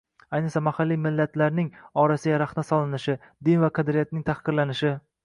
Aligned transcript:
Ayniqsa, 0.35 0.61
mahalliy 0.67 0.97
millatlarning 1.01 1.69
orasiga 2.03 2.39
rahna 2.43 2.63
solinishi, 2.71 3.15
din 3.49 3.63
va 3.65 3.71
qadriyatlarning 3.81 4.27
tahqirlanishi 4.31 4.95